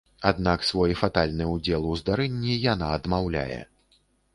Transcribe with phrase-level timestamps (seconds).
[0.29, 3.65] Аднак свой фатальны ўдзел у здарэнні яна адмаўляе.